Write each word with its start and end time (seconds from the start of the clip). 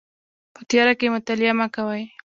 په 0.53 0.61
تیاره 0.69 0.93
کې 0.99 1.07
مطالعه 1.15 1.53
مه 1.59 1.67
کوئ 1.75 2.03